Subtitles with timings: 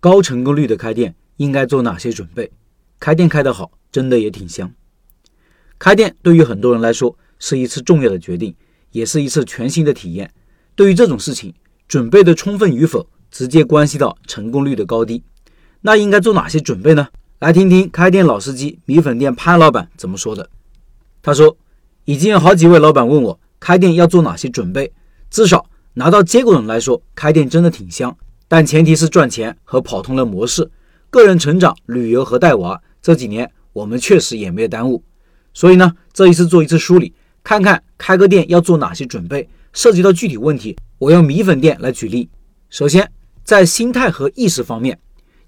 [0.00, 2.50] 高成功率的开店应该做哪些准备？
[2.98, 4.72] 开店开得好，真的也挺香。
[5.78, 8.54] 开店对于很多人来说是一次重要的决定，
[8.92, 10.30] 也是一次全新的体验。
[10.74, 11.52] 对于这种事情，
[11.86, 15.22] 准备的充分与否，直接关系到成功率的高低。
[15.82, 17.08] 那应该做哪些准备呢？
[17.38, 20.48] 来听听开店老司机米粉店潘老板怎么说的。
[21.20, 21.54] 他说，
[22.06, 24.90] 已经有好几位老板问我开店要做哪些准备。
[25.30, 28.16] 至少拿到结果人来说，开店真的挺香，
[28.52, 30.68] 但前提是赚钱和跑通了模式。
[31.08, 35.04] 个人成长、旅游和带娃这几年我们确实也没有耽误。
[35.54, 42.28] 所以呢，这一次做一次梳理，看看开个店要做哪些准备，涉及到具体问题，我用米粉店来举例。
[42.70, 43.08] 首先，
[43.44, 44.98] 在心态和意识方面，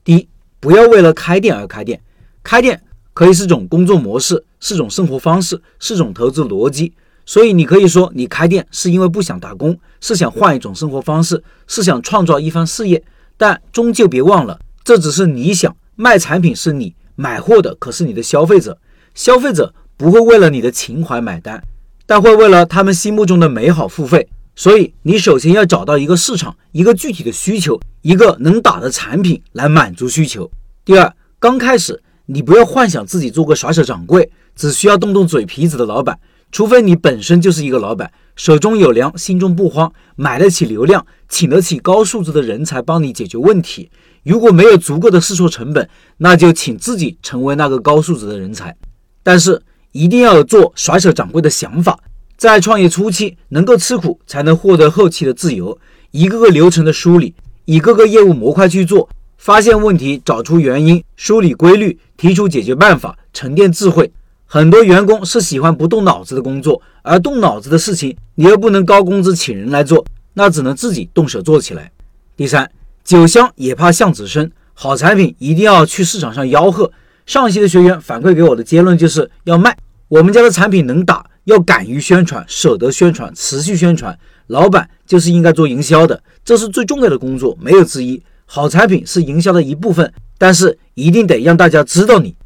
[0.05, 0.29] 第一，
[0.61, 2.01] 不要为了开店而开店。
[2.45, 2.81] 开店
[3.13, 6.95] 可以是种工作模式，是种生活方式，是种投资逻辑。
[7.25, 13.03] 所以你可以说，你开店是因为不想打工，是想换一种生活方式，是想创造一番事业。
[13.37, 18.79] 但终究别忘了，这只是你想卖产品是你，买货的可是你的消费者。
[19.15, 19.75] 消费者。
[19.95, 21.63] 不会为了你的情怀买单，
[22.07, 24.27] 但会为了他们心目中的美好付费。
[24.57, 30.51] 所以，你首先要找到一个市场，一个具体的需求，一个能打的产品来满足需求。
[30.85, 36.19] 第二，刚开始你不要幻想自己做个甩手掌柜，只需要动动嘴皮子的老板。
[36.53, 43.91] 除非你本身就是一个老板，手中有粮，心中不慌，买得起流量，请得起高素质的人才帮你解决问题。
[44.23, 48.77] 如果没有足够的试错成本，那就请自己成为那个高素质的人才。
[49.25, 49.61] 但是。
[49.95, 52.01] 一定要有做甩手掌柜的想法，
[52.39, 55.79] 在创业初期能够吃苦，才能获得后期的自由。
[56.13, 57.35] 一个个流程的梳理，
[57.67, 59.07] 一个个业务模块去做，
[59.37, 64.11] 发现问题，找出原因，梳理规律，提出解决办法，沉淀智慧。
[64.55, 71.91] 很多员工是喜欢不动脑子的工作，而动脑子的事情，你又不能高工资请人来做，那只能自己动手做起来。
[72.37, 72.71] 第三，
[73.03, 76.93] 酒香也怕巷子深，好产品一定要去市场上吆喝。
[77.25, 79.75] 上期的学员反馈给我的结论就是要卖。
[80.09, 84.19] 我们家的产品能打，要敢于宣传，舍得宣传，持续宣传。
[84.49, 88.23] 老板就是应该做营销的，这是最重要的工作，没有之一。
[88.45, 92.37] 好产品是营销的一部分，但是一定得让大家知道你。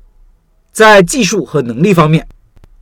[0.76, 2.28] 在技术和能力方面，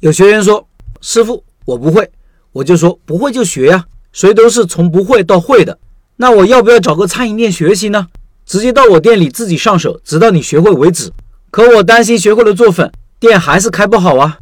[0.00, 0.66] 有学员说
[1.00, 2.10] ：“师傅，我不会。”
[2.50, 5.78] 我就说：“不会就学呀，谁都是从不会到会的。
[6.16, 8.08] 那我要不要找个餐饮店学习呢？
[8.44, 11.12] 直接到我店里自己上手，直到你学会为止。
[11.52, 12.90] 可我担心学会了做粉，
[13.20, 14.40] 店还是开不好啊。”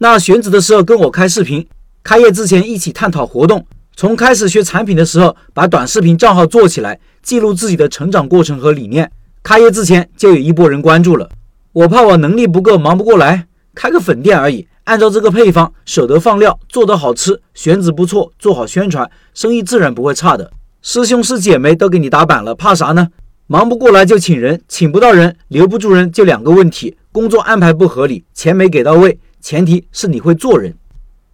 [0.00, 1.68] 那选址的时候跟我开视频，
[2.02, 3.66] 开业之前一起探讨活动。
[3.94, 9.12] 从开始学产品的时候，把短视频账号做起来，记录自己的成长过程和理念。
[9.42, 11.28] 开业之前就有一波人关注了。
[11.76, 14.66] 我怕我能力不够，忙不过来，开个粉店而已。
[14.84, 20.50] 按照这个配方，舍得放料，做得好吃，选址不错，做好宣传，生意自然不会差的。
[20.80, 23.08] 师兄师姐妹都给你打板了，怕啥呢？
[23.46, 29.18] 忙不过来就请人，请不到人，留不住人，就两个问题：工作安排不合理，钱没给到位。
[29.42, 30.74] 前提是你会做人，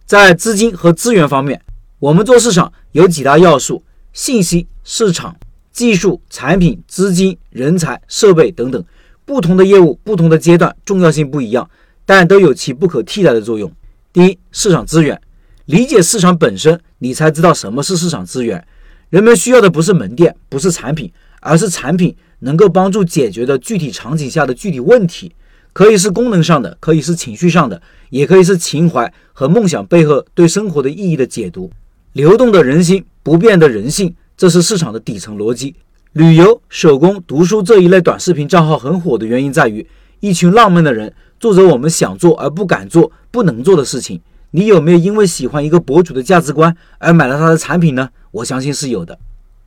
[0.05, 1.61] 在资金和资源方面，
[1.99, 3.81] 我们做市场有几大要素：
[4.11, 5.37] 信息、市场、
[5.71, 8.83] 技术、产品、资金、人才、设备等等。
[9.25, 11.69] 不同的业务、不同的阶段，重要性不一样，
[12.05, 13.71] 但都有其不可替代的作用。
[14.11, 15.19] 第一，市场资源，
[15.65, 18.65] 理解市场本身，你才知道什么是市场资源。
[19.09, 25.33] 人们需要的不是门店，不是产品，而是产品能够帮助解决的具体场景下的具体问题。
[25.71, 31.71] 可以是功能上的，可以是情绪上的，也可以是情怀和梦想背后对生活的意义的解读。
[32.11, 35.75] 流动的人心，不变的人性，这是市场的底层逻辑。
[36.13, 39.83] 旅游、手工、读书这一类短视频账号很火的原因在于，
[40.19, 44.21] 一群浪漫的人做着我们想做而不敢做、不能做的事情。
[44.51, 48.07] 你有没有因为喜欢一个博主的价值观而买了他的产品呢？
[48.29, 49.17] 我相信是有的。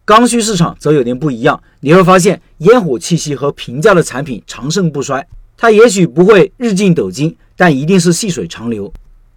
[0.04, 5.26] 刚需市场则有点不一样，你会发现烟火气息和平价的产品长盛不衰。
[5.56, 8.92] 它也许不会日进斗金，但一定是细水长流。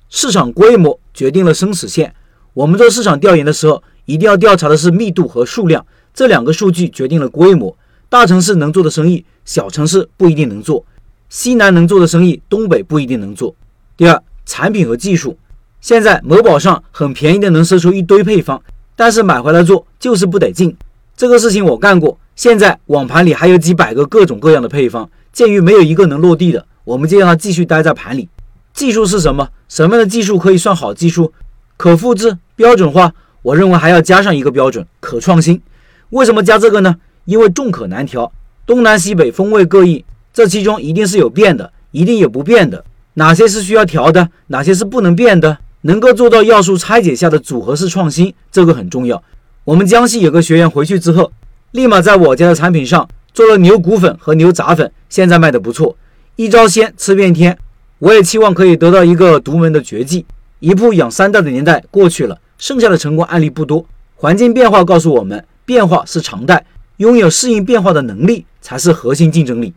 [0.10, 2.14] 市场规模决定了生死线。
[2.54, 5.84] 我们做市场调研的时候，一定要调查的是密度和数量，
[6.14, 7.76] 这两个数据决定了规模。
[8.10, 10.84] 大城市能做的生意，小城市不一定能做；
[11.30, 13.54] 西南能做的生意，东北不一定能做。
[13.96, 15.38] 第二，产品和技术。
[15.80, 18.62] 现在某宝上很便宜的能搜出一堆配方，
[18.96, 20.76] 但是买回来做就是不得劲。
[21.16, 22.18] 这个事情我干过。
[22.36, 25.10] 现在网盘里还有几百个各种各样的配方。
[25.32, 28.28] 鉴于没有一个能落地的，我们就让它继续待在盘里。
[28.74, 29.50] 技术是什么？
[29.68, 31.32] 什么样的技术可以算好技术？
[31.78, 33.14] 可复制、标准化。
[33.42, 35.62] 我认为还要加上一个标准：可创新。
[36.10, 36.96] 为什么加这个呢？
[37.26, 38.32] 因为众口难调，
[38.66, 40.04] 东南西北风味各异，
[40.34, 42.84] 这其中一定是有变的，一定有不变的。
[43.14, 44.30] 哪些是需要调的？
[44.48, 45.58] 哪些是不能变的？
[45.82, 49.24] 能够做到要素拆解下的组合式创新，这个很重要。
[49.64, 51.32] 我们江西有个学员回去之后，
[51.72, 53.08] 立马在我家的产品上。
[53.32, 55.96] 做了牛骨粉和牛杂粉，现在卖的不错。
[56.36, 57.58] 一招鲜吃遍天，
[58.00, 60.26] 我也期望可以得到一个独门的绝技。
[60.60, 63.86] 一铺养三代的年代过去了，剩下的成功案例不多。
[64.16, 66.66] 环境变化告诉我们，变化是常态，
[66.98, 69.72] 拥有适应变化的能力才是核心竞争力。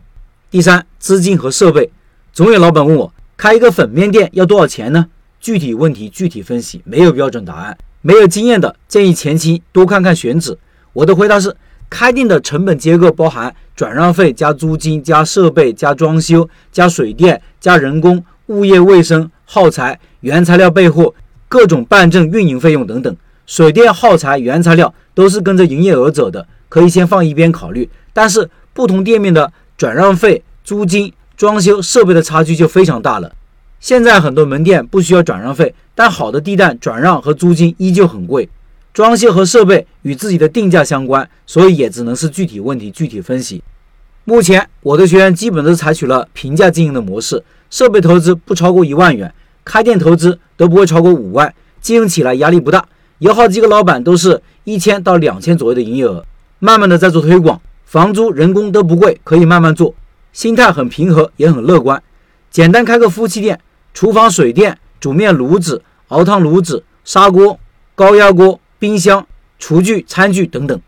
[0.49, 1.87] 第三，资金和设备。
[2.33, 5.05] 总有老板问我，开一个粉面店要多少钱呢？
[5.39, 7.77] 具体问题具体分析，没有标准答案。
[8.01, 10.57] 没有经验的建议前期多看看选址。
[10.93, 11.55] 我的回答是：
[11.91, 21.13] 开店的成本结构包含转让费加租金加设备加装修加水电加人工、物业卫生、耗材、原材料备货、
[21.47, 23.15] 各种办证、运营费用等等。
[23.45, 27.89] 水电耗材、原材料都是跟着营业额走的，可以先放一边考虑。
[28.13, 33.31] 但是不同店面的转让费、租金、装修、设备的差距就非常大了。
[33.79, 38.47] 现在很多门店不需要转让费，但好的地段转让和租金依旧很贵。
[38.93, 43.63] 装修和设备与自己的定价相关，所以也只能是具体问题具体分析。
[44.23, 49.33] 目前我的学员基本都采取了平价经营的模式，设备投资不超过一万元，
[49.65, 52.87] 开店投资都不会超过五万，经营起来压力不大。
[53.19, 56.25] 有好几个老板都是一千到两千左右的营业额，
[56.59, 59.93] 慢慢的在做推广，房租人工都不贵，可以慢慢做，
[60.31, 62.01] 心态很平和，也很乐观。
[62.49, 63.59] 简单开个夫妻店。
[63.95, 67.59] 厨房、水电、煮面炉子、熬汤炉子、砂锅、
[67.93, 69.23] 高压锅、冰箱、
[69.59, 70.81] 厨具、餐具等等。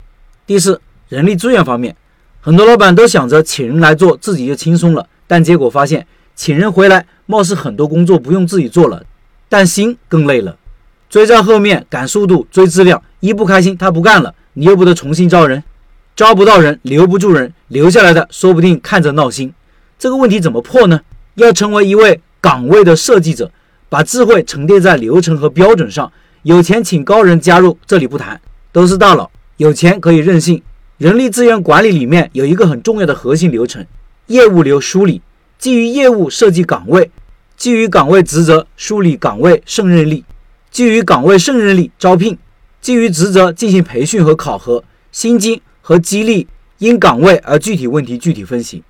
[0.48, 1.96] 第四，人力资源方面，
[2.42, 9.06] 很多老板都想着请人来做，自己就轻松了，但结果发现，请人回来，貌似很多工作不用自己做了，
[9.48, 10.58] 但心更累了。
[11.10, 15.64] 追在后面赶速度、追质量，一不开心他不干了，你又不得重新招人，
[16.16, 19.54] 招不到人，留不住人，留下来的说不定看着闹心。
[19.98, 21.02] 这个问题怎么破呢？
[21.36, 22.22] 要成为一位。
[22.42, 23.50] 岗位的设计者，
[23.90, 26.12] 把智慧沉淀在流程和标准上。
[26.44, 28.40] 有钱请高人加入，这里不谈，
[28.72, 30.62] 都是大佬，有钱可以任性。
[31.00, 33.84] 人力资源管理里面有一个很重要的核心流程：
[34.28, 35.24] 业务流梳理。
[35.58, 37.10] 基于业务设计岗位，
[37.58, 40.24] 基于岗位职责梳理岗位胜任力，
[40.76, 42.38] 基于岗位胜任力招聘，
[42.82, 46.46] 基于职责进行培训和考核，薪金和激励
[46.80, 48.84] 因岗位而具体问题具体分析。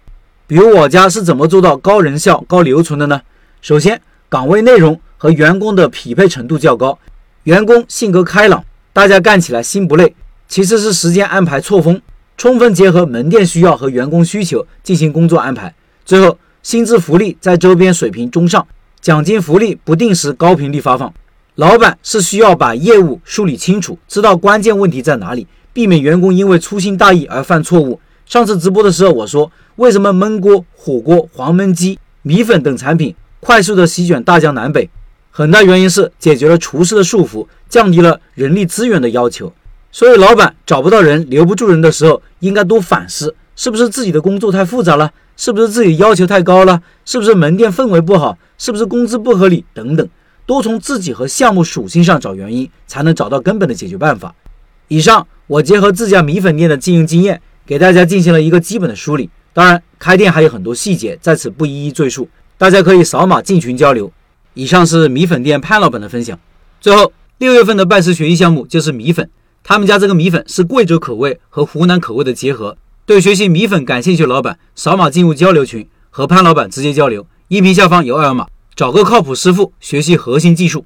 [0.47, 3.21] 比如我家是怎么做到高人效、高留存的呢？
[3.61, 6.97] 首先，岗位内容和员工的匹配程度较高，
[7.43, 10.15] 员工性格开朗，大家干起来心不累。
[10.47, 12.01] 其次是时间安排错峰，
[12.35, 15.71] 充分结合门店需要和员工需求进行工作安排。
[16.03, 18.65] 最后，薪资福利在周边水平中上，
[18.99, 21.13] 奖金福利不定时高频率发放。
[21.55, 27.97] 老板是需要把业务梳理清楚，知道关键问题在哪里，避免员工因为粗心大意而犯错误。
[28.25, 33.15] 上次直播的时候我说，为什么焖锅、火锅、黄焖鸡、米粉等产品？
[33.39, 34.89] 快速的席卷大江南北，
[35.31, 39.53] 很大原因是解决了厨师的束缚，降低了人力资源的要求。
[39.93, 45.09] 所以，老板找不到人、留不住人的时候，应该多反思：是不是自己的工作太复杂了？
[45.37, 46.81] 是不是自己要求太高了？
[47.05, 48.37] 是不是门店氛围不好？
[48.57, 49.63] 是不是工资不合理？
[49.73, 50.05] 等等，
[50.45, 54.33] 多从自己和项目属性上找原因，才能找到根本的解决办法。
[54.87, 59.29] 以上，我结合自家米粉店的经营经验，给大家进行了一个基本的梳理。
[59.53, 62.29] 当然，开店还有很多细节，在此不一一赘述。
[62.57, 64.11] 大家可以扫码进群交流。
[64.53, 66.39] 以上是米粉店潘老板的分享。
[66.79, 69.29] 最后，六月份的拜师学艺项目就是米粉，
[69.63, 72.77] 他们家这个米粉是贵州口味和湖南口味的结合。
[73.05, 77.25] 对学习米粉感兴趣的老板，扫码进入交流群，和潘老板直接交流。
[77.49, 80.83] 音频下方有二维码，找个靠谱师傅学习核心技术。